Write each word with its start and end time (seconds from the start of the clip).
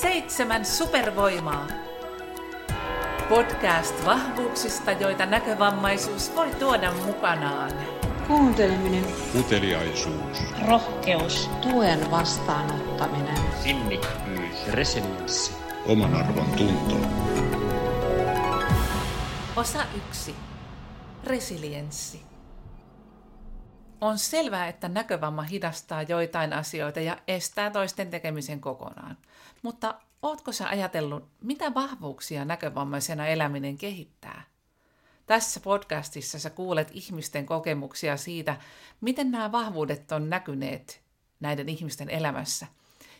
Seitsemän 0.00 0.64
supervoimaa. 0.64 1.66
Podcast 3.28 4.04
vahvuuksista, 4.04 4.92
joita 4.92 5.26
näkövammaisuus 5.26 6.34
voi 6.34 6.50
tuoda 6.50 6.92
mukanaan. 6.92 7.70
Kuunteleminen, 8.26 9.04
Uteliaisuus. 9.40 10.42
rohkeus, 10.68 11.50
tuen 11.62 12.10
vastaanottaminen, 12.10 13.38
sinnikkyys, 13.62 14.66
resilienssi. 14.70 15.52
Oman 15.86 16.14
arvon 16.14 16.46
tunto. 16.56 16.96
Osa 19.56 19.84
yksi. 19.96 20.34
Resilienssi. 21.24 22.22
On 24.00 24.18
selvää, 24.18 24.68
että 24.68 24.88
näkövamma 24.88 25.42
hidastaa 25.42 26.02
joitain 26.02 26.52
asioita 26.52 27.00
ja 27.00 27.18
estää 27.28 27.70
toisten 27.70 28.10
tekemisen 28.10 28.60
kokonaan. 28.60 29.16
Mutta 29.62 29.94
ootko 30.22 30.52
sä 30.52 30.68
ajatellut, 30.68 31.28
mitä 31.42 31.74
vahvuuksia 31.74 32.44
näkövammaisena 32.44 33.26
eläminen 33.26 33.78
kehittää? 33.78 34.42
Tässä 35.26 35.60
podcastissa 35.60 36.38
sä 36.38 36.50
kuulet 36.50 36.88
ihmisten 36.92 37.46
kokemuksia 37.46 38.16
siitä, 38.16 38.56
miten 39.00 39.30
nämä 39.30 39.52
vahvuudet 39.52 40.12
on 40.12 40.30
näkyneet 40.30 41.02
näiden 41.40 41.68
ihmisten 41.68 42.10
elämässä. 42.10 42.66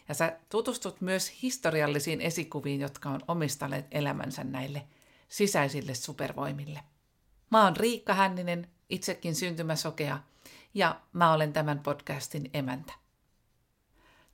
Ja 0.09 0.15
sä 0.15 0.39
tutustut 0.49 1.01
myös 1.01 1.43
historiallisiin 1.43 2.21
esikuviin, 2.21 2.81
jotka 2.81 3.09
on 3.09 3.21
omistaneet 3.29 3.87
elämänsä 3.91 4.45
näille 4.45 4.87
sisäisille 5.29 5.95
supervoimille. 5.95 6.81
Mä 7.51 7.65
oon 7.65 7.77
Riikka 7.77 8.15
Hänninen, 8.15 8.69
itsekin 8.89 9.35
syntymäsokea, 9.35 10.19
ja 10.77 11.01
mä 11.13 11.33
olen 11.33 11.53
tämän 11.53 11.79
podcastin 11.79 12.51
emäntä. 12.55 12.93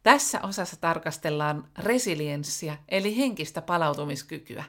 Tässä 0.02 0.40
osassa 0.42 0.76
tarkastellaan 0.80 1.68
resilienssiä, 1.78 2.76
eli 2.88 3.16
henkistä 3.16 3.62
palautumiskykyä. 3.62 4.64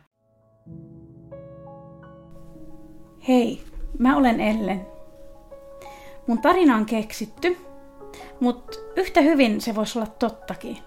Hei, 3.28 3.64
mä 4.00 4.18
olen 4.18 4.40
Ellen. 4.40 4.88
Mun 6.28 6.42
tarina 6.42 6.76
on 6.76 6.86
keksitty, 6.86 7.58
mutta 8.40 8.78
yhtä 8.96 9.22
hyvin 9.22 9.62
se 9.62 9.76
voisi 9.76 10.00
olla 10.00 10.08
tottakin. 10.08 10.78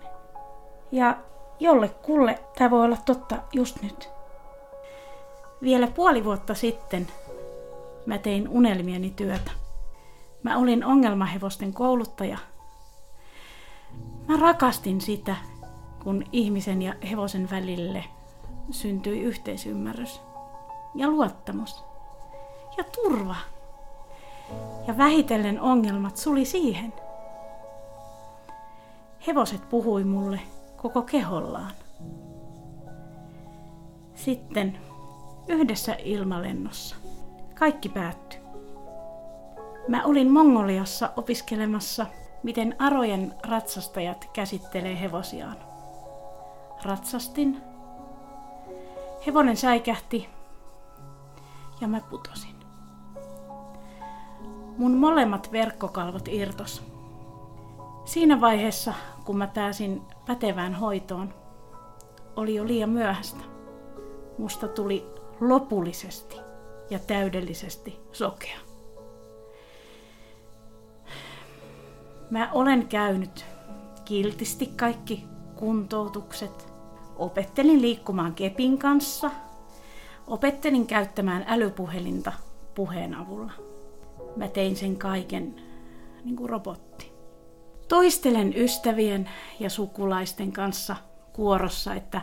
Ja 0.92 1.16
jollekulle 1.60 2.38
tämä 2.58 2.70
voi 2.70 2.84
olla 2.84 2.98
totta 3.06 3.36
just 3.52 3.82
nyt. 3.82 4.08
Vielä 5.62 5.86
puoli 5.86 6.24
vuotta 6.24 6.54
sitten 6.54 7.06
mä 8.06 8.18
tein 8.18 8.48
unelmieni 8.48 9.10
työtä. 9.10 9.65
Mä 10.42 10.58
olin 10.58 10.84
ongelmahevosten 10.84 11.74
kouluttaja. 11.74 12.38
Mä 14.28 14.36
rakastin 14.36 15.00
sitä, 15.00 15.36
kun 16.04 16.24
ihmisen 16.32 16.82
ja 16.82 16.94
hevosen 17.10 17.50
välille 17.50 18.04
syntyi 18.70 19.20
yhteisymmärrys 19.20 20.20
ja 20.94 21.08
luottamus 21.08 21.84
ja 22.78 22.84
turva. 22.84 23.36
Ja 24.86 24.98
vähitellen 24.98 25.60
ongelmat 25.60 26.16
suli 26.16 26.44
siihen. 26.44 26.92
Hevoset 29.26 29.68
puhui 29.68 30.04
mulle 30.04 30.40
koko 30.76 31.02
kehollaan. 31.02 31.72
Sitten 34.14 34.78
yhdessä 35.48 35.96
ilmalennossa 36.04 36.96
kaikki 37.54 37.88
päättyi. 37.88 38.45
Mä 39.88 40.04
olin 40.04 40.30
Mongoliassa 40.30 41.10
opiskelemassa, 41.16 42.06
miten 42.42 42.76
arojen 42.78 43.34
ratsastajat 43.48 44.30
käsittelee 44.32 45.00
hevosiaan. 45.00 45.56
Ratsastin. 46.84 47.62
Hevonen 49.26 49.56
säikähti 49.56 50.28
ja 51.80 51.88
mä 51.88 52.00
putosin. 52.10 52.56
Mun 54.78 54.96
molemmat 54.96 55.52
verkkokalvot 55.52 56.28
irtos. 56.28 56.82
Siinä 58.04 58.40
vaiheessa, 58.40 58.94
kun 59.24 59.38
mä 59.38 59.46
pääsin 59.46 60.02
pätevään 60.26 60.74
hoitoon, 60.74 61.34
oli 62.36 62.54
jo 62.54 62.66
liian 62.66 62.90
myöhäistä. 62.90 63.44
Musta 64.38 64.68
tuli 64.68 65.06
lopullisesti 65.40 66.36
ja 66.90 66.98
täydellisesti 66.98 68.00
sokea. 68.12 68.65
Mä 72.30 72.50
olen 72.52 72.88
käynyt 72.88 73.44
kiltisti 74.04 74.66
kaikki 74.66 75.24
kuntoutukset. 75.56 76.72
Opettelin 77.16 77.82
liikkumaan 77.82 78.34
kepin 78.34 78.78
kanssa. 78.78 79.30
Opettelin 80.26 80.86
käyttämään 80.86 81.44
älypuhelinta 81.48 82.32
puheen 82.74 83.14
avulla. 83.14 83.52
Mä 84.36 84.48
tein 84.48 84.76
sen 84.76 84.96
kaiken 84.96 85.54
niin 86.24 86.36
kuin 86.36 86.50
robotti. 86.50 87.12
Toistelen 87.88 88.52
ystävien 88.56 89.28
ja 89.60 89.70
sukulaisten 89.70 90.52
kanssa 90.52 90.96
kuorossa, 91.32 91.94
että 91.94 92.20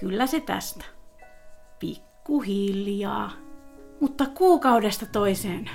kyllä 0.00 0.26
se 0.26 0.40
tästä. 0.40 0.84
Pikkuhiljaa. 1.78 3.32
Mutta 4.00 4.26
kuukaudesta 4.26 5.06
toiseen 5.06 5.70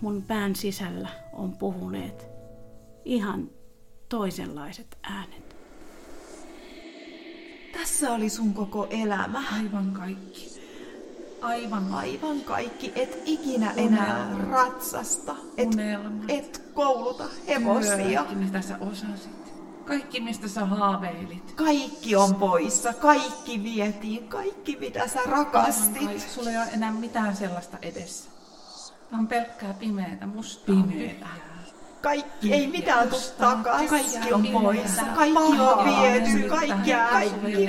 mun 0.00 0.22
pään 0.22 0.56
sisällä 0.56 1.08
on 1.32 1.56
puhuneet 1.56 2.37
ihan 3.08 3.50
toisenlaiset 4.08 4.98
äänet. 5.02 5.56
Tässä 7.72 8.12
oli 8.12 8.28
sun 8.28 8.54
koko 8.54 8.86
elämä. 8.90 9.42
Aivan 9.56 9.92
kaikki. 9.92 10.60
Aivan 11.42 11.94
Aivan 11.94 12.40
kaikki. 12.40 12.92
Et 12.94 13.22
ikinä 13.24 13.72
enää 13.76 14.26
Unelmat. 14.26 14.50
ratsasta. 14.50 15.36
Et, 15.56 15.68
Unelmat. 15.74 16.12
et 16.28 16.62
kouluta 16.74 17.24
hevosia. 17.46 18.20
Kaikki, 18.24 18.34
mitä 18.34 18.60
sä 18.60 18.78
osasit. 18.80 19.52
Kaikki, 19.84 20.20
mistä 20.20 20.48
sä 20.48 20.66
haaveilit. 20.66 21.52
Kaikki 21.52 22.16
on 22.16 22.34
poissa. 22.34 22.92
Kaikki 22.92 23.62
vietiin. 23.62 24.28
Kaikki, 24.28 24.76
mitä 24.80 25.08
sä 25.08 25.20
Aivan 25.20 25.32
rakastit. 25.32 26.20
Sulla 26.20 26.50
ei 26.50 26.56
ole 26.56 26.68
enää 26.72 26.92
mitään 26.92 27.36
sellaista 27.36 27.78
edessä. 27.82 28.30
Tämä 29.10 29.20
on 29.20 29.28
pelkkää 29.28 29.74
pimeätä, 29.74 30.26
mustaa. 30.26 30.74
Pimeää. 30.74 31.57
Kaikki, 32.02 32.52
ei 32.52 32.66
mitään 32.66 33.08
tuu 33.08 33.18
takaisin. 33.38 33.88
Kaikki 33.88 34.32
on 34.32 34.46
poissa. 34.62 35.02
Kaikki 35.02 35.38
on 35.38 35.84
viety. 35.84 36.48
Kaikki, 36.48 36.90
kaikki. 37.10 37.68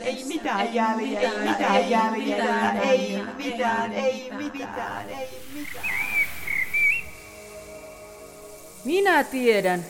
Ei 0.00 0.24
mitään 0.28 0.74
jäljellä, 0.74 1.20
ei 1.20 1.48
mitään 1.48 1.90
jäljellä, 1.90 2.72
ei 2.72 3.22
mitään, 3.36 3.92
ei 3.92 4.32
mitään, 4.36 5.08
ei 5.10 5.42
mitään. 5.54 5.86
Minä 8.84 9.24
tiedän. 9.24 9.84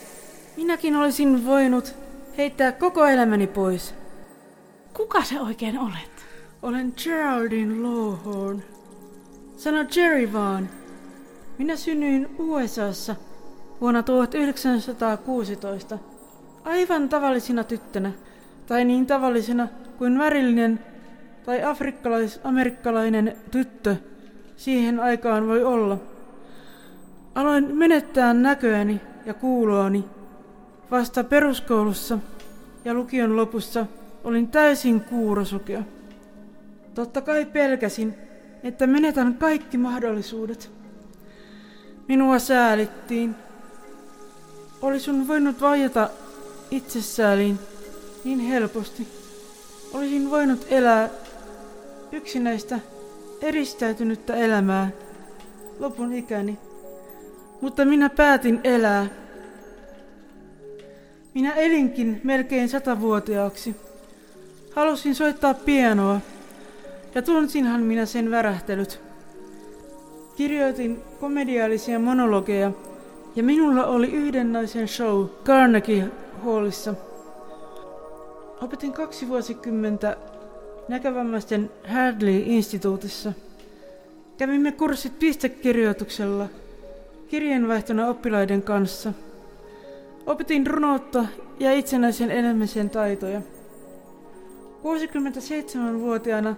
Minäkin 0.57 0.95
olisin 0.95 1.45
voinut 1.45 1.95
heittää 2.37 2.71
koko 2.71 3.05
elämäni 3.05 3.47
pois. 3.47 3.95
Kuka 4.93 5.23
se 5.23 5.41
oikein 5.41 5.79
olet? 5.79 6.25
Olen 6.61 6.93
Geraldine 7.03 7.87
Lawhorn. 7.87 8.63
Sano 9.57 9.85
Jerry 9.95 10.33
vaan. 10.33 10.69
Minä 11.57 11.75
synnyin 11.75 12.35
USAssa 12.39 13.15
vuonna 13.83 14.03
1916. 14.03 15.99
Aivan 16.63 17.09
tavallisena 17.09 17.63
tyttönä. 17.63 18.11
Tai 18.67 18.85
niin 18.85 19.05
tavallisena 19.05 19.67
kuin 19.97 20.19
värillinen 20.19 20.79
tai 21.45 21.63
afrikkalais-amerikkalainen 21.63 23.37
tyttö 23.51 23.95
siihen 24.55 24.99
aikaan 24.99 25.47
voi 25.47 25.63
olla. 25.63 25.97
Aloin 27.35 27.77
menettää 27.77 28.33
näköäni 28.33 29.01
ja 29.25 29.33
kuuloani 29.33 30.05
vasta 30.91 31.23
peruskoulussa 31.23 32.19
ja 32.85 32.93
lukion 32.93 33.37
lopussa 33.37 33.85
olin 34.23 34.47
täysin 34.47 35.01
kuurosukea. 35.01 35.83
Totta 36.93 37.21
kai 37.21 37.45
pelkäsin, 37.45 38.13
että 38.63 38.87
menetän 38.87 39.33
kaikki 39.33 39.77
mahdollisuudet. 39.77 40.71
Minua 42.07 42.39
säälittiin. 42.39 43.35
Olisin 44.83 45.27
voinut 45.27 45.61
vaieta 45.61 46.09
itsesääliin 46.71 47.59
niin 48.23 48.39
helposti. 48.39 49.07
Olisin 49.93 50.31
voinut 50.31 50.65
elää 50.69 51.09
yksinäistä, 52.11 52.79
eristäytynyttä 53.41 54.35
elämää 54.35 54.89
lopun 55.79 56.13
ikäni. 56.13 56.57
Mutta 57.61 57.85
minä 57.85 58.09
päätin 58.09 58.59
elää. 58.63 59.07
Minä 61.33 61.53
elinkin 61.53 62.21
melkein 62.23 62.69
satavuotiaaksi. 62.69 63.75
Halusin 64.75 65.15
soittaa 65.15 65.53
pianoa, 65.53 66.19
ja 67.15 67.21
tunsinhan 67.21 67.83
minä 67.83 68.05
sen 68.05 68.31
värähtelyt. 68.31 68.99
Kirjoitin 70.35 71.01
komediaalisia 71.19 71.99
monologeja, 71.99 72.71
ja 73.35 73.43
minulla 73.43 73.85
oli 73.85 74.11
yhden 74.11 74.53
naisen 74.53 74.87
show 74.87 75.25
Carnegie 75.45 76.07
Hallissa. 76.45 76.93
Opetin 78.61 78.93
kaksi 78.93 79.27
vuosikymmentä 79.27 80.17
näkövammaisten 80.87 81.71
Hadley-instituutissa. 81.87 83.33
Kävimme 84.37 84.71
kurssit 84.71 85.19
pistekirjoituksella, 85.19 86.47
kirjeenvaihtona 87.27 88.07
oppilaiden 88.07 88.61
kanssa. 88.61 89.13
Opetin 90.25 90.67
runoutta 90.67 91.25
ja 91.59 91.73
itsenäisen 91.73 92.31
elämisen 92.31 92.89
taitoja. 92.89 93.41
67-vuotiaana 94.83 96.55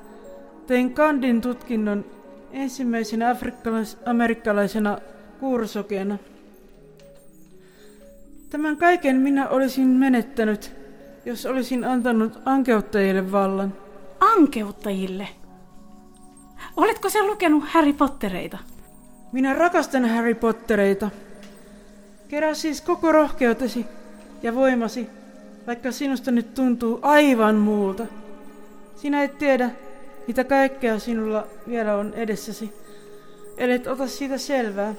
tein 0.67 0.93
Kandin 0.93 1.41
tutkinnon 1.41 2.05
ensimmäisenä 2.51 3.29
afrikkalais-amerikkalaisena 3.29 4.97
kuurosokeena. 5.39 6.17
Tämän 8.55 8.77
kaiken 8.77 9.15
minä 9.15 9.49
olisin 9.49 9.87
menettänyt, 9.87 10.71
jos 11.25 11.45
olisin 11.45 11.83
antanut 11.83 12.39
ankeuttajille 12.45 13.31
vallan. 13.31 13.73
Ankeuttajille? 14.19 15.27
Oletko 16.77 17.09
se 17.09 17.23
lukenut 17.23 17.63
Harry 17.67 17.93
Pottereita? 17.93 18.57
Minä 19.31 19.53
rakastan 19.53 20.09
Harry 20.09 20.35
Pottereita. 20.35 21.09
Kerää 22.27 22.53
siis 22.53 22.81
koko 22.81 23.11
rohkeutesi 23.11 23.85
ja 24.43 24.55
voimasi, 24.55 25.09
vaikka 25.67 25.91
sinusta 25.91 26.31
nyt 26.31 26.53
tuntuu 26.53 26.99
aivan 27.01 27.55
muulta. 27.55 28.05
Sinä 28.95 29.23
et 29.23 29.37
tiedä, 29.37 29.69
mitä 30.27 30.43
kaikkea 30.43 30.99
sinulla 30.99 31.47
vielä 31.67 31.95
on 31.95 32.13
edessäsi, 32.13 32.73
ellet 33.57 33.87
ota 33.87 34.07
siitä 34.07 34.37
selvää. 34.37 34.93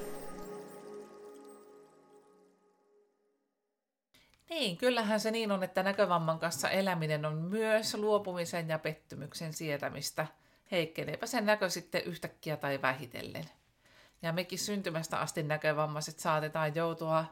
Niin, 4.57 4.77
kyllähän 4.77 5.21
se 5.21 5.31
niin 5.31 5.53
on, 5.53 5.63
että 5.63 5.83
näkövamman 5.83 6.39
kanssa 6.39 6.71
eläminen 6.71 7.25
on 7.25 7.35
myös 7.35 7.95
luopumisen 7.95 8.69
ja 8.69 8.79
pettymyksen 8.79 9.53
sietämistä. 9.53 10.27
Heikkeneepä 10.71 11.27
sen 11.27 11.47
näkö 11.47 11.71
sitten 11.71 12.05
yhtäkkiä 12.05 12.57
tai 12.57 12.83
vähitellen. 12.83 13.45
Ja 14.23 14.33
mekin 14.33 14.59
syntymästä 14.59 15.19
asti 15.19 15.43
näkövammaiset 15.43 16.19
saatetaan 16.19 16.75
joutua 16.75 17.25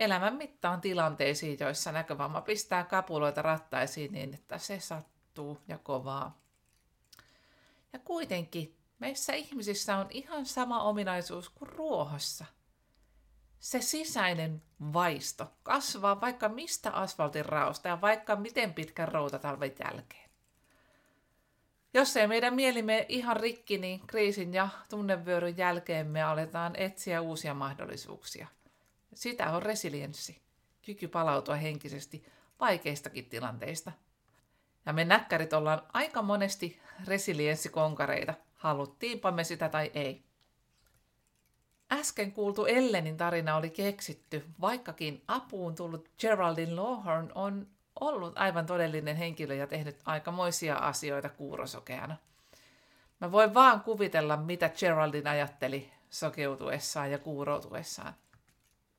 elämän 0.00 0.36
mittaan 0.36 0.80
tilanteisiin, 0.80 1.58
joissa 1.60 1.92
näkövamma 1.92 2.40
pistää 2.40 2.84
kapuloita 2.84 3.42
rattaisiin 3.42 4.12
niin, 4.12 4.34
että 4.34 4.58
se 4.58 4.80
sattuu 4.80 5.58
ja 5.68 5.78
kovaa. 5.78 6.38
Ja 7.92 7.98
kuitenkin 7.98 8.76
meissä 8.98 9.32
ihmisissä 9.32 9.96
on 9.96 10.06
ihan 10.10 10.46
sama 10.46 10.82
ominaisuus 10.82 11.48
kuin 11.48 11.68
ruohossa. 11.68 12.44
Se 13.60 13.80
sisäinen 13.80 14.62
vaisto 14.92 15.52
kasvaa 15.62 16.20
vaikka 16.20 16.48
mistä 16.48 16.90
asfaltin 16.90 17.46
raosta 17.46 17.88
ja 17.88 18.00
vaikka 18.00 18.36
miten 18.36 18.74
pitkän 18.74 19.08
routatalven 19.08 19.72
jälkeen. 19.84 20.30
Jos 21.94 22.16
ei 22.16 22.26
meidän 22.26 22.54
mieli 22.54 22.82
mene 22.82 23.06
ihan 23.08 23.36
rikki, 23.36 23.78
niin 23.78 24.06
kriisin 24.06 24.54
ja 24.54 24.68
tunnevyöryn 24.90 25.56
jälkeen 25.56 26.06
me 26.06 26.22
aletaan 26.22 26.76
etsiä 26.76 27.20
uusia 27.20 27.54
mahdollisuuksia. 27.54 28.46
Sitä 29.14 29.50
on 29.50 29.62
resilienssi, 29.62 30.42
kyky 30.86 31.08
palautua 31.08 31.54
henkisesti 31.54 32.26
vaikeistakin 32.60 33.24
tilanteista. 33.24 33.92
Ja 34.86 34.92
me 34.92 35.04
näkkärit 35.04 35.52
ollaan 35.52 35.82
aika 35.92 36.22
monesti 36.22 36.80
resilienssikonkareita, 37.06 38.34
haluttiinpa 38.54 39.30
me 39.30 39.44
sitä 39.44 39.68
tai 39.68 39.90
ei. 39.94 40.25
Äsken 41.92 42.32
kuultu 42.32 42.64
Ellenin 42.64 43.16
tarina 43.16 43.56
oli 43.56 43.70
keksitty, 43.70 44.44
vaikkakin 44.60 45.22
apuun 45.28 45.74
tullut 45.74 46.08
Geraldine 46.18 46.74
Lawhorn 46.74 47.32
on 47.34 47.66
ollut 48.00 48.38
aivan 48.38 48.66
todellinen 48.66 49.16
henkilö 49.16 49.54
ja 49.54 49.66
tehnyt 49.66 49.96
aikamoisia 50.04 50.76
asioita 50.76 51.28
kuurosokeana. 51.28 52.16
Mä 53.20 53.32
voin 53.32 53.54
vaan 53.54 53.80
kuvitella, 53.80 54.36
mitä 54.36 54.68
Geraldine 54.68 55.30
ajatteli 55.30 55.92
sokeutuessaan 56.10 57.10
ja 57.10 57.18
kuuroutuessaan. 57.18 58.14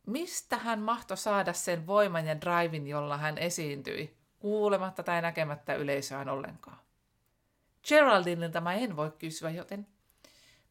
Mistä 0.05 0.57
hän 0.57 0.79
mahtoi 0.79 1.17
saada 1.17 1.53
sen 1.53 1.87
voiman 1.87 2.25
ja 2.25 2.41
drivin, 2.41 2.87
jolla 2.87 3.17
hän 3.17 3.37
esiintyi, 3.37 4.17
kuulematta 4.39 5.03
tai 5.03 5.21
näkemättä 5.21 5.75
yleisöään 5.75 6.29
ollenkaan? 6.29 6.77
Geraldinelta 7.87 8.61
mä 8.61 8.73
en 8.73 8.95
voi 8.95 9.11
kysyä, 9.19 9.49
joten 9.49 9.87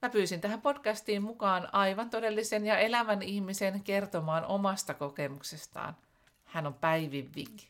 mä 0.03 0.11
pyysin 0.11 0.41
tähän 0.41 0.61
podcastiin 0.61 1.23
mukaan 1.23 1.69
aivan 1.75 2.11
todellisen 2.11 2.67
ja 2.67 2.79
elävän 2.79 3.23
ihmisen 3.23 3.83
kertomaan 3.83 4.45
omasta 4.45 4.95
kokemuksestaan. 4.95 5.97
Hän 6.45 6.67
on 6.67 6.75
Päivi 6.75 7.31
Vig. 7.37 7.61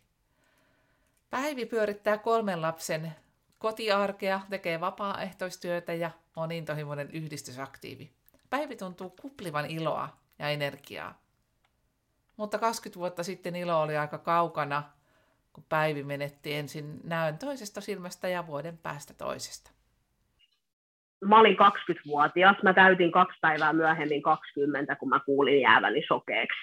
Päivi 1.30 1.66
pyörittää 1.66 2.18
kolmen 2.18 2.62
lapsen 2.62 3.14
kotiarkea, 3.58 4.40
tekee 4.50 4.80
vapaaehtoistyötä 4.80 5.94
ja 5.94 6.10
on 6.36 6.52
intohimoinen 6.52 7.10
yhdistysaktiivi. 7.10 8.10
Päivi 8.50 8.76
tuntuu 8.76 9.10
kuplivan 9.10 9.66
iloa 9.66 10.16
ja 10.38 10.48
energiaa. 10.48 11.18
Mutta 12.36 12.58
20 12.58 12.98
vuotta 12.98 13.24
sitten 13.24 13.56
ilo 13.56 13.80
oli 13.80 13.96
aika 13.96 14.18
kaukana 14.18 14.82
kun 15.56 15.64
Päivi 15.68 16.02
menetti 16.02 16.54
ensin 16.54 17.00
näön 17.04 17.38
toisesta 17.38 17.80
silmästä 17.80 18.28
ja 18.28 18.46
vuoden 18.46 18.78
päästä 18.78 19.14
toisesta. 19.14 19.70
Mä 21.24 21.40
olin 21.40 21.56
20-vuotias. 21.56 22.56
Mä 22.62 22.72
täytin 22.72 23.12
kaksi 23.12 23.38
päivää 23.40 23.72
myöhemmin 23.72 24.22
20, 24.22 24.96
kun 24.96 25.08
mä 25.08 25.20
kuulin 25.26 25.60
jääväni 25.60 26.02
sokeeksi. 26.08 26.58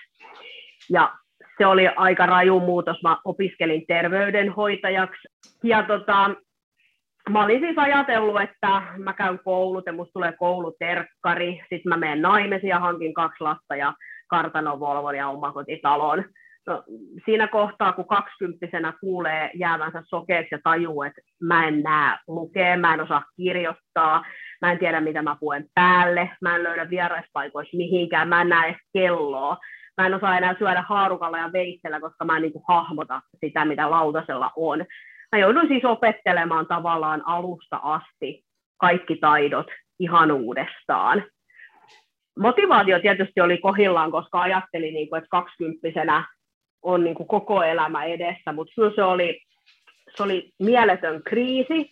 Ja 0.89 1.13
se 1.57 1.65
oli 1.65 1.87
aika 1.95 2.25
raju 2.25 2.59
muutos. 2.59 3.03
Mä 3.03 3.17
opiskelin 3.25 3.85
terveydenhoitajaksi. 3.87 5.27
Ja 5.63 5.83
tota, 5.83 6.31
mä 7.29 7.43
olin 7.43 7.59
siis 7.59 7.77
ajatellut, 7.77 8.41
että 8.41 8.81
mä 8.97 9.13
käyn 9.13 9.39
koulut 9.45 9.85
ja 9.85 9.93
musta 9.93 10.13
tulee 10.13 10.33
kouluterkkari. 10.39 11.59
Sitten 11.59 11.89
mä 11.89 11.97
menen 11.97 12.21
naimesiin 12.21 12.69
ja 12.69 12.79
hankin 12.79 13.13
kaksi 13.13 13.43
lasta 13.43 13.75
ja 13.75 13.93
kartanon 14.27 14.79
Volvon 14.79 15.15
ja 15.15 15.27
omakotitalon. 15.27 16.23
No, 16.67 16.83
siinä 17.25 17.47
kohtaa, 17.47 17.93
kun 17.93 18.07
kaksikymppisenä 18.07 18.93
kuulee 19.01 19.51
jäävänsä 19.53 20.03
sokeeksi 20.05 20.55
ja 20.55 20.59
tajuu, 20.63 21.03
että 21.03 21.21
mä 21.41 21.67
en 21.67 21.83
näe 21.83 22.17
lukea, 22.27 22.77
mä 22.77 22.93
en 22.93 23.01
osaa 23.01 23.23
kirjoittaa, 23.35 24.23
mä 24.61 24.71
en 24.71 24.79
tiedä, 24.79 25.01
mitä 25.01 25.21
mä 25.21 25.37
puen 25.39 25.65
päälle, 25.75 26.31
mä 26.41 26.55
en 26.55 26.63
löydä 26.63 26.89
vieraispaikoissa 26.89 27.77
mihinkään, 27.77 28.29
mä 28.29 28.41
en 28.41 28.49
näe 28.49 28.67
edes 28.69 28.81
kelloa, 28.93 29.57
mä 29.97 30.05
en 30.05 30.13
osaa 30.13 30.37
enää 30.37 30.55
syödä 30.59 30.81
haarukalla 30.81 31.37
ja 31.37 31.53
veitsellä, 31.53 31.99
koska 31.99 32.25
mä 32.25 32.35
en 32.35 32.41
niin 32.41 32.53
kuin 32.53 32.65
hahmota 32.67 33.21
sitä, 33.45 33.65
mitä 33.65 33.91
lautasella 33.91 34.51
on. 34.55 34.85
Mä 35.31 35.39
joudun 35.39 35.67
siis 35.67 35.85
opettelemaan 35.85 36.67
tavallaan 36.67 37.21
alusta 37.25 37.79
asti 37.83 38.43
kaikki 38.77 39.15
taidot 39.15 39.67
ihan 39.99 40.31
uudestaan. 40.31 41.23
Motivaatio 42.39 42.99
tietysti 42.99 43.41
oli 43.41 43.57
kohillaan, 43.57 44.11
koska 44.11 44.41
ajattelin, 44.41 44.93
niin 44.93 45.09
kuin, 45.09 45.17
että 45.17 45.29
kaksikymppisenä 45.29 46.25
on 46.83 47.03
niin 47.03 47.15
kuin 47.15 47.27
koko 47.27 47.63
elämä 47.63 48.03
edessä, 48.03 48.53
mutta 48.53 48.73
kyllä 48.75 48.91
se 48.95 49.03
oli, 49.03 49.41
se 50.17 50.23
oli 50.23 50.51
mieletön 50.59 51.21
kriisi. 51.23 51.91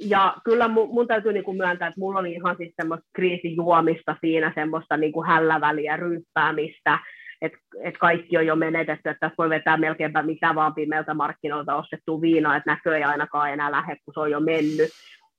Ja 0.00 0.34
kyllä 0.44 0.68
mun, 0.68 0.88
mun 0.88 1.06
täytyy 1.06 1.32
niin 1.32 1.44
kuin 1.44 1.56
myöntää, 1.56 1.88
että 1.88 2.00
mulla 2.00 2.18
oli 2.20 2.32
ihan 2.32 2.56
siis 2.56 2.74
semmoista 2.76 3.06
kriisijuomista 3.12 4.16
siinä, 4.20 4.52
semmoista 4.54 4.96
niin 4.96 5.12
kuin 5.12 5.26
hälläväliä 5.26 5.96
ryyppäämistä, 5.96 6.98
että 7.42 7.58
et 7.82 7.98
kaikki 7.98 8.38
on 8.38 8.46
jo 8.46 8.56
menetetty, 8.56 9.08
että 9.08 9.20
tässä 9.20 9.34
voi 9.38 9.50
vetää 9.50 9.76
melkeinpä 9.76 10.22
mitä 10.22 10.54
vaan 10.54 10.74
pimeältä 10.74 11.14
markkinoilta 11.14 11.76
ostettua 11.76 12.20
viinaa, 12.20 12.56
että 12.56 12.70
näkö 12.70 12.96
ei 12.96 13.04
ainakaan 13.04 13.52
enää 13.52 13.70
lähde, 13.70 13.96
kun 14.04 14.14
se 14.14 14.20
on 14.20 14.30
jo 14.30 14.40
mennyt. 14.40 14.90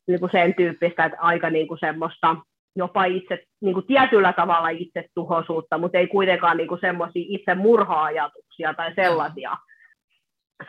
Niin 0.07 0.19
kuin 0.19 0.31
sen 0.31 0.53
tyyppistä, 0.53 1.05
että 1.05 1.17
aika 1.21 1.49
niin 1.49 1.67
kuin 1.67 1.79
semmoista 1.79 2.35
jopa 2.75 3.05
itse, 3.05 3.43
niin 3.61 3.73
kuin 3.73 3.87
tietyllä 3.87 4.33
tavalla 4.33 4.69
itsetuhoisuutta, 4.69 5.77
mutta 5.77 5.97
ei 5.97 6.07
kuitenkaan 6.07 6.57
niin 6.57 6.67
semmoisia 6.81 7.25
itse 7.27 7.55
murha-ajatuksia 8.61 8.73
tai 8.73 8.93
sellaisia. 8.95 9.57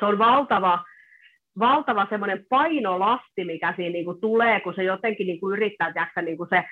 Se 0.01 0.07
on 0.07 0.19
valtava, 0.19 0.85
valtava 1.59 2.07
semmoinen 2.11 2.47
painolasti, 2.49 3.45
mikä 3.45 3.73
siinä 3.77 3.93
niin 3.93 4.05
kuin 4.05 4.21
tulee, 4.21 4.61
kun 4.61 4.75
se 4.75 4.83
jotenkin 4.83 5.27
niin 5.27 5.41
kuin 5.41 5.53
yrittää 5.53 5.93
tiedätkö, 5.93 6.23
niin 6.23 6.37
kuin 6.37 6.49
se 6.49 6.65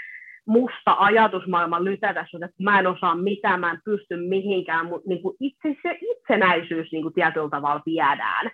musta 0.46 0.96
ajatusmaailma 0.98 1.84
lytätä 1.84 2.20
että 2.20 2.62
mä 2.62 2.78
en 2.78 2.86
osaa 2.86 3.14
mitään, 3.14 3.60
mä 3.60 3.70
en 3.70 3.80
pysty 3.84 4.16
mihinkään, 4.16 4.86
mutta 4.86 5.08
niin 5.08 5.22
kuin 5.22 5.36
itse, 5.40 5.76
se 5.82 5.98
itsenäisyys 6.00 6.92
niin 6.92 7.02
kuin 7.02 7.14
tietyllä 7.14 7.50
tavalla 7.50 7.82
viedään. 7.86 8.50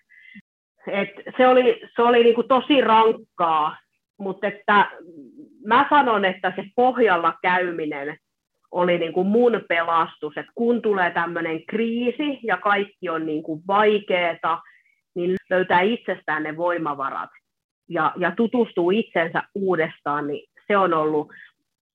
Et 0.86 1.10
se 1.36 1.48
oli, 1.48 1.80
se 1.96 2.02
oli 2.02 2.22
niin 2.22 2.34
kuin 2.34 2.48
tosi 2.48 2.80
rankkaa, 2.80 3.76
mutta 4.18 4.46
että 4.46 4.90
mä 5.66 5.86
sanon, 5.90 6.24
että 6.24 6.52
se 6.56 6.64
pohjalla 6.76 7.34
käyminen 7.42 8.18
oli 8.70 8.98
niin 8.98 9.12
kuin 9.12 9.26
mun 9.26 9.60
pelastus, 9.68 10.36
että 10.36 10.52
kun 10.54 10.82
tulee 10.82 11.10
tämmöinen 11.10 11.66
kriisi 11.66 12.40
ja 12.42 12.56
kaikki 12.56 13.08
on 13.08 13.26
niin 13.26 13.42
kuin 13.42 13.62
vaikeeta, 13.66 14.58
niin 15.14 15.36
löytää 15.50 15.80
itsestään 15.80 16.42
ne 16.42 16.56
voimavarat 16.56 17.30
ja, 17.88 18.12
ja 18.16 18.30
tutustuu 18.36 18.90
itsensä 18.90 19.42
uudestaan, 19.54 20.26
niin 20.26 20.48
se 20.66 20.76
on 20.76 20.94
ollut 20.94 21.32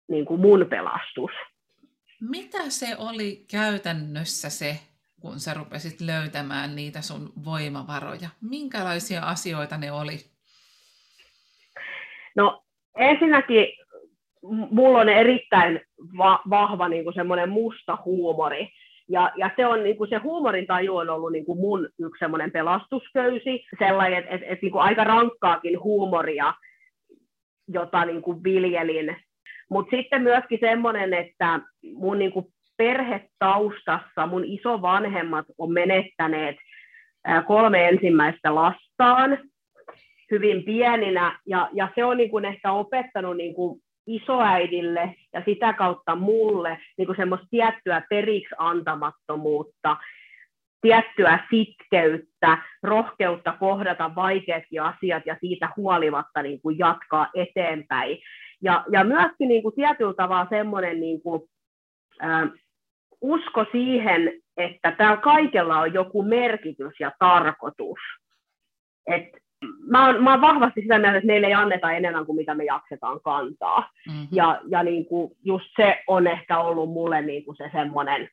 niin 0.10 0.26
kuin 0.26 0.42
mun 0.42 0.66
pelastus. 0.70 1.32
Mitä 2.30 2.70
se 2.70 2.96
oli 2.98 3.46
käytännössä 3.52 4.50
se 4.50 4.80
kun 5.22 5.40
sä 5.40 5.54
rupesit 5.54 6.02
löytämään 6.02 6.76
niitä 6.76 7.02
sun 7.02 7.34
voimavaroja? 7.46 8.30
Minkälaisia 8.42 9.22
asioita 9.22 9.78
ne 9.78 9.92
oli? 9.92 10.18
No 12.36 12.64
ensinnäkin 12.98 13.68
mulla 14.72 15.00
on 15.00 15.10
erittäin 15.10 15.82
va- 16.18 16.42
vahva 16.50 16.90
niin 16.90 17.04
kuin 17.04 17.14
semmoinen 17.14 17.50
musta 17.50 17.98
huumori. 18.06 18.70
Ja, 19.10 19.32
ja 19.36 19.52
se, 19.56 19.66
on, 19.66 19.84
niin 19.84 19.98
kuin 19.98 20.10
se 20.10 20.18
huumorin 20.18 20.68
taju 20.68 20.98
on 20.98 21.10
ollut 21.10 21.32
niin 21.32 21.46
kuin 21.46 21.60
mun 21.60 21.90
yksi 22.00 22.20
semmoinen 22.20 22.52
pelastusköysi, 22.52 23.66
sellainen, 23.80 24.20
että 24.20 24.36
et, 24.36 24.42
et, 24.46 24.62
niin 24.62 24.72
kuin 24.72 24.82
aika 24.82 25.04
rankkaakin 25.04 25.84
huumoria, 25.84 26.54
jota 27.68 28.06
niin 28.06 28.22
kuin 28.22 28.44
viljelin. 28.44 29.18
Mutta 29.70 29.98
sitten 29.98 30.22
myöskin 30.22 30.60
semmoinen, 30.62 31.14
että 31.14 31.60
mun 31.94 32.20
niin 32.20 32.32
kuin 32.32 32.46
perhetaustassa 32.78 34.28
mun 34.28 34.46
isovanhemmat 34.46 35.46
on 35.58 35.74
menettäneet 35.74 36.56
kolme 37.48 37.88
ensimmäistä 37.88 38.56
lastaan 38.56 39.38
hyvin 40.32 40.64
pieninä, 40.64 41.40
ja, 41.46 41.70
ja 41.74 41.88
se 41.96 42.06
on 42.06 42.18
niin 42.18 42.30
kuin 42.30 42.46
ehkä 42.46 42.72
opettanut 42.72 43.38
niin 43.38 43.54
kuin 43.54 43.82
isoäidille 44.16 45.16
ja 45.34 45.42
sitä 45.46 45.74
kautta 45.74 46.16
mulle 46.16 46.78
niin 46.98 47.06
kuin 47.06 47.16
semmoista 47.16 47.48
tiettyä 47.50 48.02
periksi 48.10 48.56
antamattomuutta, 48.58 49.98
tiettyä 50.82 51.40
sitkeyttä, 51.50 52.58
rohkeutta 52.84 53.56
kohdata 53.60 54.16
vaikeatkin 54.16 54.82
asiat 54.82 55.26
ja 55.26 55.38
siitä 55.40 55.70
huolimatta 55.78 56.42
niin 56.42 56.62
kuin 56.62 56.80
jatkaa 56.80 57.30
eteenpäin. 57.36 58.18
Ja, 58.64 58.86
ja 58.92 59.04
myöskin 59.04 59.48
niin 59.48 59.64
kuin 59.64 59.76
tietyllä 59.76 60.14
tavalla 60.14 60.50
semmoinen 60.50 61.00
niin 61.00 61.22
kuin, 61.22 61.42
ä, 62.24 62.48
usko 63.22 63.66
siihen, 63.72 64.42
että 64.58 64.92
täällä 64.92 65.22
kaikella 65.22 65.80
on 65.80 65.94
joku 65.94 66.24
merkitys 66.24 66.94
ja 67.00 67.12
tarkoitus. 67.20 68.00
Et 69.08 69.41
mä, 69.88 70.06
oon, 70.06 70.24
mä 70.24 70.32
oon 70.32 70.42
vahvasti 70.42 70.82
sitä 70.82 71.00
mieltä, 71.00 71.18
että 71.18 71.28
meille 71.28 71.48
ei 71.48 71.54
anneta 71.54 71.92
enemmän 71.92 72.26
kuin 72.26 72.36
mitä 72.36 72.56
me 72.56 72.64
jaksetaan 72.64 73.20
kantaa. 73.22 73.90
Mm-hmm. 74.08 74.28
Ja, 74.32 74.62
ja 74.68 74.84
niin 74.84 75.06
kuin 75.06 75.32
just 75.44 75.66
se 75.76 76.04
on 76.08 76.28
ehkä 76.28 76.60
ollut 76.60 76.90
mulle 76.90 77.22
niin 77.22 77.46
kuin 77.46 77.58
se 77.58 77.70
semmoinen 77.72 78.30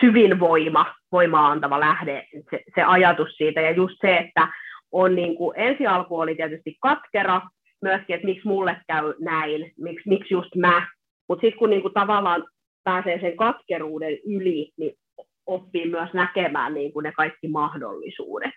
syvin 0.00 0.40
voima, 0.40 0.94
voimaa 1.12 1.50
antava 1.50 1.80
lähde, 1.80 2.26
se, 2.50 2.60
se 2.74 2.82
ajatus 2.82 3.36
siitä. 3.36 3.60
Ja 3.60 3.70
just 3.70 3.94
se, 4.00 4.16
että 4.16 4.48
on 4.92 5.14
niin 5.14 5.36
kuin, 5.36 5.54
ensi 5.56 5.86
alku 5.86 6.20
oli 6.20 6.34
tietysti 6.34 6.76
katkera, 6.80 7.40
myöskin, 7.82 8.14
että 8.14 8.26
miksi 8.26 8.48
mulle 8.48 8.76
käy 8.86 9.14
näin, 9.20 9.72
miksi, 9.78 10.08
miksi 10.08 10.34
just 10.34 10.54
mä. 10.54 10.86
Mutta 11.28 11.40
sitten 11.40 11.58
kun 11.58 11.70
niin 11.70 11.82
kuin, 11.82 11.94
tavallaan 11.94 12.44
pääsee 12.84 13.20
sen 13.20 13.36
katkeruuden 13.36 14.18
yli, 14.26 14.72
niin 14.78 14.94
oppii 15.46 15.90
myös 15.90 16.12
näkemään 16.12 16.74
niin 16.74 16.92
kuin 16.92 17.04
ne 17.04 17.12
kaikki 17.12 17.48
mahdollisuudet. 17.48 18.50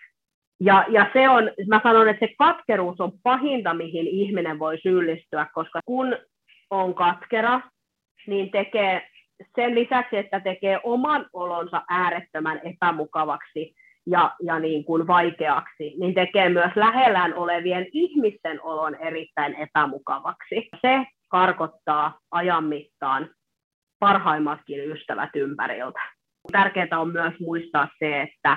Ja, 0.60 0.84
ja 0.88 1.10
se 1.12 1.28
on, 1.28 1.50
mä 1.68 1.80
sanon, 1.82 2.08
että 2.08 2.26
se 2.26 2.34
katkeruus 2.38 3.00
on 3.00 3.12
pahinta, 3.22 3.74
mihin 3.74 4.06
ihminen 4.06 4.58
voi 4.58 4.78
syyllistyä, 4.82 5.46
koska 5.54 5.80
kun 5.84 6.16
on 6.70 6.94
katkera, 6.94 7.60
niin 8.26 8.50
tekee 8.50 9.08
sen 9.56 9.74
lisäksi, 9.74 10.16
että 10.16 10.40
tekee 10.40 10.80
oman 10.82 11.26
olonsa 11.32 11.82
äärettömän 11.88 12.60
epämukavaksi 12.64 13.74
ja, 14.06 14.34
ja 14.42 14.58
niin 14.58 14.84
kuin 14.84 15.06
vaikeaksi, 15.06 15.94
niin 15.98 16.14
tekee 16.14 16.48
myös 16.48 16.72
lähellään 16.76 17.34
olevien 17.34 17.86
ihmisten 17.92 18.62
olon 18.62 18.94
erittäin 18.94 19.54
epämukavaksi. 19.54 20.68
Se 20.80 21.04
karkottaa 21.28 22.18
ajan 22.30 22.64
mittaan 22.64 23.30
parhaimmatkin 23.98 24.90
ystävät 24.90 25.30
ympäriltä. 25.34 26.00
Tärkeää 26.52 27.00
on 27.00 27.12
myös 27.12 27.34
muistaa 27.40 27.88
se, 27.98 28.22
että 28.22 28.56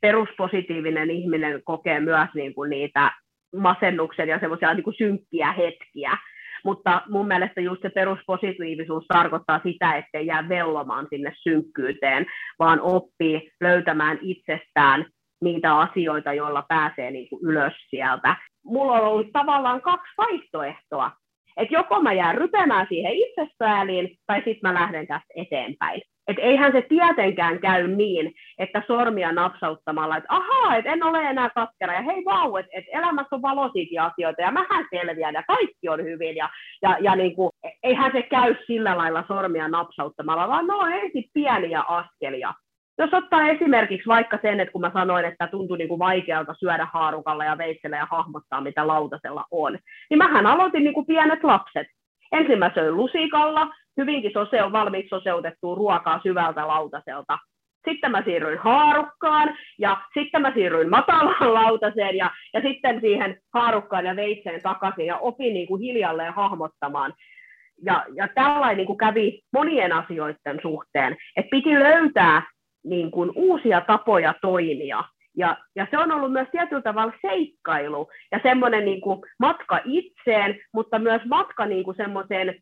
peruspositiivinen 0.00 1.10
ihminen 1.10 1.62
kokee 1.64 2.00
myös 2.00 2.28
niin 2.34 2.54
kuin 2.54 2.70
niitä 2.70 3.12
masennuksen 3.56 4.28
ja 4.28 4.38
semmoisia 4.40 4.74
niin 4.74 4.94
synkkiä 4.98 5.52
hetkiä. 5.52 6.18
Mutta 6.64 7.02
mun 7.08 7.26
mielestä 7.26 7.60
just 7.60 7.82
se 7.82 7.90
peruspositiivisuus 7.90 9.04
tarkoittaa 9.08 9.60
sitä, 9.64 9.96
ettei 9.96 10.26
jää 10.26 10.48
vellomaan 10.48 11.06
sinne 11.10 11.32
synkkyyteen, 11.42 12.26
vaan 12.58 12.80
oppii 12.80 13.50
löytämään 13.60 14.18
itsestään 14.22 15.06
niitä 15.40 15.78
asioita, 15.78 16.32
joilla 16.32 16.64
pääsee 16.68 17.10
niin 17.10 17.28
kuin 17.28 17.40
ylös 17.42 17.72
sieltä. 17.90 18.36
Mulla 18.64 18.92
on 18.92 19.08
ollut 19.08 19.32
tavallaan 19.32 19.82
kaksi 19.82 20.12
vaihtoehtoa. 20.18 21.10
Että 21.56 21.74
joko 21.74 22.02
mä 22.02 22.12
jään 22.12 22.34
rypemään 22.34 22.86
siihen 22.88 23.12
itsespääliin, 23.12 24.16
tai 24.26 24.36
sitten 24.36 24.60
mä 24.62 24.74
lähden 24.74 25.06
tästä 25.06 25.32
eteenpäin. 25.36 26.02
Että 26.28 26.42
eihän 26.42 26.72
se 26.72 26.82
tietenkään 26.82 27.60
käy 27.60 27.88
niin, 27.88 28.34
että 28.58 28.82
sormia 28.86 29.32
napsauttamalla, 29.32 30.16
että 30.16 30.34
ahaa, 30.34 30.76
että 30.76 30.92
en 30.92 31.02
ole 31.02 31.22
enää 31.22 31.50
katkera, 31.50 31.94
ja 31.94 32.02
hei 32.02 32.24
vau, 32.24 32.56
että 32.56 32.72
et 32.74 32.84
elämässä 32.92 33.36
on 33.36 33.42
valoisiakin 33.42 34.00
asioita, 34.00 34.42
ja 34.42 34.50
mähän 34.50 34.84
selviän, 34.90 35.34
ja 35.34 35.42
kaikki 35.42 35.88
on 35.88 36.04
hyvin, 36.04 36.36
ja, 36.36 36.48
ja, 36.82 36.96
ja 37.00 37.16
niin 37.16 37.36
kuin, 37.36 37.50
eihän 37.82 38.12
se 38.12 38.22
käy 38.22 38.56
sillä 38.66 38.98
lailla 38.98 39.24
sormia 39.28 39.68
napsauttamalla, 39.68 40.48
vaan 40.48 40.66
ne 40.66 40.74
on 40.74 40.92
ensin 40.92 41.24
pieniä 41.34 41.80
askelia. 41.80 42.54
Jos 42.98 43.14
ottaa 43.14 43.48
esimerkiksi 43.48 44.08
vaikka 44.08 44.38
sen, 44.42 44.60
että 44.60 44.72
kun 44.72 44.80
mä 44.80 44.90
sanoin, 44.94 45.24
että 45.24 45.46
tuntui 45.46 45.78
niin 45.78 45.88
kuin 45.88 45.98
vaikealta 45.98 46.54
syödä 46.58 46.88
haarukalla 46.92 47.44
ja 47.44 47.58
veitsellä 47.58 47.96
ja 47.96 48.06
hahmottaa, 48.10 48.60
mitä 48.60 48.86
lautasella 48.86 49.44
on, 49.50 49.78
niin 50.10 50.18
mähän 50.18 50.46
aloitin 50.46 50.84
niin 50.84 50.94
kuin 50.94 51.06
pienet 51.06 51.44
lapset. 51.44 51.86
Ensin 52.32 52.58
mä 52.58 52.70
söin 52.74 52.96
lusikalla, 52.96 53.68
hyvinkin 53.98 54.32
sose 54.32 54.72
valmiiksi 54.72 55.08
soseutettua 55.08 55.76
ruokaa 55.76 56.20
syvältä 56.22 56.68
lautaselta. 56.68 57.38
Sitten 57.88 58.10
mä 58.10 58.22
siirryin 58.24 58.58
haarukkaan 58.58 59.56
ja 59.78 60.00
sitten 60.14 60.42
mä 60.42 60.52
siirryin 60.54 60.90
matalaan 60.90 61.54
lautaseen 61.60 62.16
ja, 62.16 62.30
ja 62.54 62.60
sitten 62.60 63.00
siihen 63.00 63.40
haarukkaan 63.54 64.06
ja 64.06 64.16
veitseen 64.16 64.62
takaisin 64.62 65.06
ja 65.06 65.16
opin 65.16 65.54
niin 65.54 65.66
kuin 65.66 65.82
hiljalleen 65.82 66.34
hahmottamaan. 66.34 67.14
Ja, 67.84 68.04
ja 68.14 68.28
tällainen 68.34 68.76
niin 68.76 68.86
kuin 68.86 68.98
kävi 68.98 69.40
monien 69.52 69.92
asioiden 69.92 70.58
suhteen, 70.62 71.16
että 71.36 71.50
piti 71.50 71.74
löytää 71.74 72.42
niin 72.84 73.10
kuin 73.10 73.32
uusia 73.34 73.80
tapoja 73.80 74.34
toimia. 74.42 75.04
Ja, 75.36 75.56
ja 75.76 75.86
se 75.90 75.98
on 75.98 76.12
ollut 76.12 76.32
myös 76.32 76.48
tietyllä 76.52 76.82
tavalla 76.82 77.12
seikkailu 77.22 78.08
ja 78.32 78.40
semmoinen 78.42 78.84
niin 78.84 79.00
kuin 79.00 79.20
matka 79.38 79.80
itseen, 79.84 80.60
mutta 80.72 80.98
myös 80.98 81.22
matka 81.24 81.66
niin 81.66 81.84
kuin 81.84 81.96
semmoiseen 81.96 82.54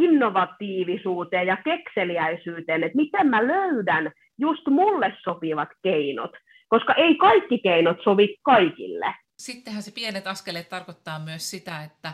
innovatiivisuuteen 0.00 1.46
ja 1.46 1.56
kekseliäisyyteen, 1.56 2.84
että 2.84 2.96
miten 2.96 3.26
mä 3.26 3.46
löydän 3.46 4.12
just 4.38 4.66
mulle 4.66 5.12
sopivat 5.24 5.68
keinot, 5.82 6.30
koska 6.68 6.94
ei 6.94 7.14
kaikki 7.14 7.58
keinot 7.58 7.96
sovi 8.04 8.36
kaikille. 8.42 9.14
Sittenhän 9.38 9.82
se 9.82 9.90
pienet 9.90 10.26
askeleet 10.26 10.68
tarkoittaa 10.68 11.18
myös 11.18 11.50
sitä, 11.50 11.82
että 11.82 12.12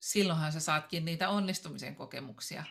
silloinhan 0.00 0.52
sä 0.52 0.60
saatkin 0.60 1.04
niitä 1.04 1.28
onnistumisen 1.28 1.96
kokemuksia. 1.96 2.64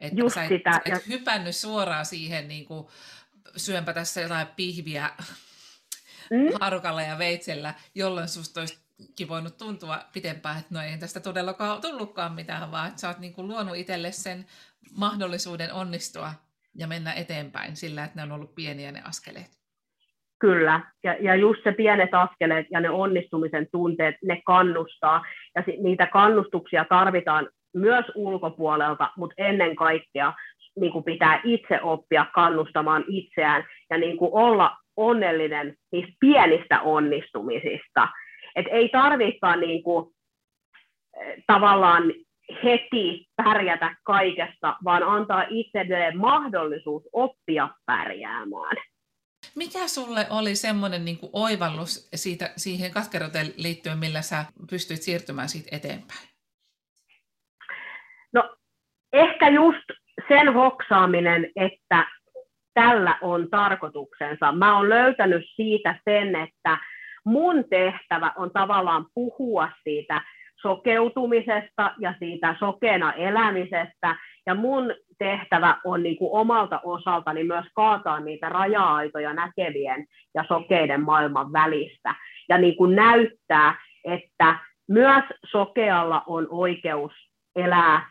Että 0.00 0.20
Just 0.20 0.34
sä 0.34 0.42
et, 0.42 0.48
sitä. 0.48 0.72
Sä 0.72 0.80
et 0.84 0.92
ja... 0.92 0.98
hypännyt 1.08 1.56
suoraan 1.56 2.06
siihen, 2.06 2.48
niin 2.48 2.64
kuin, 2.64 2.86
syönpä 3.56 3.92
tässä 3.92 4.20
jotain 4.20 4.46
pihviä 4.56 5.10
mm. 6.30 6.48
harukalla 6.60 7.02
ja 7.02 7.18
veitsellä, 7.18 7.74
jolloin 7.94 8.28
susta 8.28 8.60
olisi 8.60 8.78
voinut 9.28 9.58
tuntua 9.58 9.98
pitempään, 10.12 10.58
että 10.58 10.74
no 10.74 10.80
ei 10.80 10.98
tästä 10.98 11.20
todellakaan 11.20 11.80
tullutkaan 11.80 12.32
mitään, 12.32 12.72
vaan 12.72 12.88
että 12.88 13.00
sä 13.00 13.08
oot 13.08 13.18
niin 13.18 13.32
kuin 13.32 13.48
luonut 13.48 13.76
itselle 13.76 14.12
sen 14.12 14.44
mahdollisuuden 14.98 15.72
onnistua 15.72 16.30
ja 16.74 16.86
mennä 16.86 17.12
eteenpäin 17.12 17.76
sillä, 17.76 18.04
että 18.04 18.16
ne 18.16 18.22
on 18.22 18.32
ollut 18.32 18.54
pieniä 18.54 18.92
ne 18.92 19.02
askeleet. 19.08 19.62
Kyllä, 20.40 20.80
ja, 21.04 21.16
ja 21.20 21.34
just 21.34 21.60
se 21.64 21.72
pienet 21.72 22.14
askeleet 22.14 22.66
ja 22.70 22.80
ne 22.80 22.90
onnistumisen 22.90 23.66
tunteet, 23.72 24.14
ne 24.24 24.42
kannustaa, 24.46 25.24
ja 25.54 25.64
niitä 25.82 26.06
kannustuksia 26.06 26.84
tarvitaan 26.88 27.48
myös 27.74 28.04
ulkopuolelta, 28.14 29.10
mutta 29.16 29.34
ennen 29.38 29.76
kaikkea 29.76 30.32
niin 30.80 30.92
kuin 30.92 31.04
pitää 31.04 31.40
itse 31.44 31.80
oppia 31.82 32.26
kannustamaan 32.34 33.04
itseään 33.08 33.64
ja 33.90 33.98
niin 33.98 34.16
kuin 34.16 34.30
olla 34.32 34.76
onnellinen 34.96 35.76
niistä 35.92 36.12
pienistä 36.20 36.80
onnistumisista. 36.80 38.08
Et 38.56 38.66
ei 38.70 38.88
tarvitsekaan 38.88 39.60
niin 39.60 39.82
kuin, 39.82 40.14
eh, 41.20 41.44
tavallaan 41.46 42.02
heti 42.64 43.28
pärjätä 43.36 43.96
kaikesta, 44.04 44.76
vaan 44.84 45.02
antaa 45.02 45.44
itselleen 45.48 46.18
mahdollisuus 46.18 47.02
oppia 47.12 47.68
pärjäämään. 47.86 48.76
Mikä 49.56 49.88
sulle 49.88 50.26
oli 50.30 50.54
semmoinen 50.54 51.04
niin 51.04 51.18
oivallus 51.32 52.08
siitä, 52.14 52.50
siihen 52.56 52.90
katkeruuteen 52.90 53.46
liittyen, 53.56 53.98
millä 53.98 54.22
sä 54.22 54.44
pystyit 54.70 55.02
siirtymään 55.02 55.48
siitä 55.48 55.76
eteenpäin? 55.76 56.28
No 58.32 58.56
ehkä 59.12 59.48
just 59.48 59.84
sen 60.28 60.54
hoksaaminen, 60.54 61.50
että 61.56 62.06
tällä 62.74 63.18
on 63.22 63.50
tarkoituksensa. 63.50 64.52
Mä 64.52 64.76
oon 64.76 64.88
löytänyt 64.88 65.44
siitä 65.56 66.00
sen, 66.04 66.36
että 66.36 66.78
mun 67.24 67.64
tehtävä 67.70 68.32
on 68.36 68.50
tavallaan 68.50 69.06
puhua 69.14 69.68
siitä 69.84 70.22
sokeutumisesta 70.62 71.94
ja 71.98 72.14
siitä 72.18 72.56
sokeena 72.58 73.12
elämisestä. 73.12 74.16
Ja 74.46 74.54
mun 74.54 74.94
tehtävä 75.18 75.76
on 75.84 76.02
niin 76.02 76.16
kuin 76.16 76.32
omalta 76.32 76.80
osaltani 76.84 77.44
myös 77.44 77.66
kaataa 77.74 78.20
niitä 78.20 78.48
raja-aitoja 78.48 79.32
näkevien 79.32 80.06
ja 80.34 80.44
sokeiden 80.48 81.02
maailman 81.02 81.52
välistä. 81.52 82.14
Ja 82.48 82.58
niin 82.58 82.76
kuin 82.76 82.96
näyttää, 82.96 83.80
että 84.04 84.58
myös 84.88 85.24
sokealla 85.46 86.22
on 86.26 86.46
oikeus 86.50 87.12
elää 87.56 88.10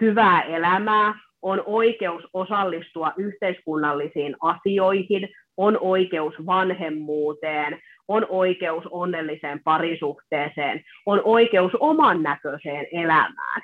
hyvää 0.00 0.42
elämää, 0.42 1.14
on 1.42 1.62
oikeus 1.66 2.24
osallistua 2.32 3.12
yhteiskunnallisiin 3.16 4.36
asioihin, 4.40 5.28
on 5.58 5.78
oikeus 5.80 6.34
vanhemmuuteen, 6.46 7.82
on 8.08 8.26
oikeus 8.28 8.84
onnelliseen 8.90 9.60
parisuhteeseen, 9.64 10.84
on 11.06 11.20
oikeus 11.24 11.72
oman 11.80 12.22
näköiseen 12.22 12.86
elämään. 12.92 13.62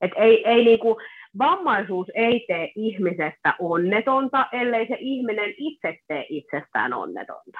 Et 0.00 0.10
ei, 0.16 0.48
ei 0.48 0.64
niinku, 0.64 0.96
vammaisuus 1.38 2.06
ei 2.14 2.44
tee 2.48 2.72
ihmisestä 2.76 3.54
onnetonta, 3.58 4.46
ellei 4.52 4.86
se 4.88 4.96
ihminen 5.00 5.54
itse 5.56 5.98
tee 6.08 6.26
itsestään 6.28 6.92
onnetonta. 6.92 7.58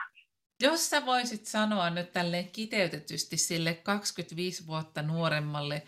Jos 0.63 0.91
sä 0.91 1.07
voisit 1.07 1.47
sanoa 1.47 1.91
nyt 1.91 2.13
tälle 2.13 2.45
kiteytetysti 2.53 3.37
sille 3.37 3.75
25 3.75 4.67
vuotta 4.67 5.03
nuoremmalle 5.03 5.83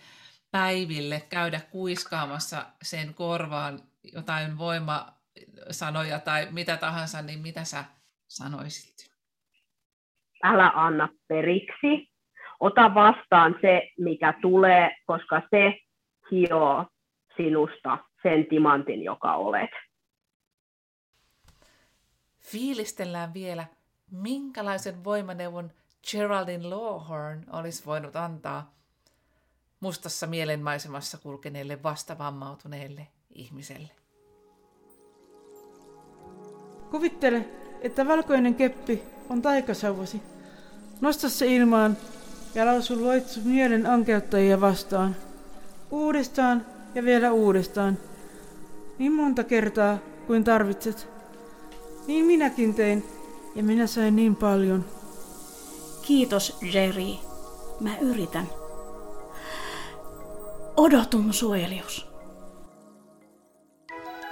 Päiville 0.50 1.22
käydä 1.28 1.60
kuiskaamassa 1.70 2.66
sen 2.82 3.14
korvaan 3.14 3.80
jotain 4.12 4.58
voimasanoja 5.56 6.18
tai 6.20 6.48
mitä 6.50 6.76
tahansa, 6.76 7.22
niin 7.22 7.38
mitä 7.38 7.64
sä 7.64 7.84
sanoisit? 8.28 9.10
Älä 10.42 10.72
anna 10.74 11.08
periksi. 11.28 12.10
Ota 12.60 12.94
vastaan 12.94 13.54
se, 13.60 13.90
mikä 13.98 14.34
tulee, 14.42 14.96
koska 15.06 15.42
se 15.50 15.78
hioo 16.30 16.86
sinusta 17.36 17.98
sen 18.22 18.46
timantin, 18.46 19.02
joka 19.02 19.34
olet. 19.34 19.70
Fiilistellään 22.40 23.34
vielä, 23.34 23.66
minkälaisen 24.10 25.04
voimaneuvon 25.04 25.70
Geraldine 26.10 26.68
Lawhorn 26.68 27.44
olisi 27.52 27.86
voinut 27.86 28.16
antaa 28.16 28.74
mustassa 29.80 30.26
mielenmaisemassa 30.26 31.18
kulkeneelle 31.18 31.82
vastavammautuneelle 31.82 33.06
ihmiselle. 33.30 34.05
Kuvittele, 36.90 37.44
että 37.80 38.08
valkoinen 38.08 38.54
keppi 38.54 39.02
on 39.30 39.42
taikasauvasi. 39.42 40.22
Nosta 41.00 41.28
se 41.28 41.46
ilmaan 41.46 41.96
ja 42.54 42.66
lausu 42.66 43.04
loitsu 43.04 43.40
mielen 43.44 43.86
ankeuttajia 43.86 44.60
vastaan. 44.60 45.16
Uudestaan 45.90 46.66
ja 46.94 47.04
vielä 47.04 47.32
uudestaan. 47.32 47.98
Niin 48.98 49.12
monta 49.12 49.44
kertaa 49.44 49.98
kuin 50.26 50.44
tarvitset. 50.44 51.08
Niin 52.06 52.24
minäkin 52.24 52.74
tein 52.74 53.04
ja 53.54 53.62
minä 53.62 53.86
sain 53.86 54.16
niin 54.16 54.36
paljon. 54.36 54.84
Kiitos, 56.02 56.58
Jerry. 56.72 57.14
Mä 57.80 57.98
yritän. 57.98 58.48
Odotum 60.76 61.32
suojelius. 61.32 62.15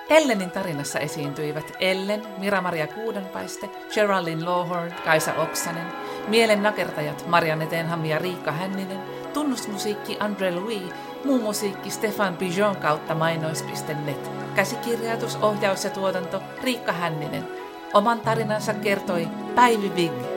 Ellenin 0.08 0.50
tarinassa 0.50 0.98
esiintyivät 0.98 1.72
Ellen, 1.80 2.22
Mira-Maria 2.38 2.86
Kuudenpaiste, 2.86 3.70
Geraldine 3.94 4.44
Lawhorn, 4.44 4.92
Kaisa 5.04 5.34
Oksanen, 5.34 5.86
mielen 6.28 6.62
nakertajat 6.62 7.26
Marianne 7.26 7.66
Tenham 7.66 8.04
ja 8.04 8.18
Riikka 8.18 8.52
Hänninen, 8.52 9.00
tunnusmusiikki 9.32 10.16
Andre 10.20 10.54
Louis, 10.54 10.82
muu 11.24 11.38
musiikki 11.38 11.90
Stefan 11.90 12.36
Bijon 12.36 12.76
kautta 12.76 13.14
mainois.net, 13.14 14.30
käsikirjoitus, 14.54 15.36
ohjaus 15.36 15.84
ja 15.84 15.90
tuotanto 15.90 16.42
Riikka 16.62 16.92
Hänninen. 16.92 17.48
Oman 17.94 18.20
tarinansa 18.20 18.74
kertoi 18.74 19.28
Päivi 19.54 19.92
Vig. 19.96 20.33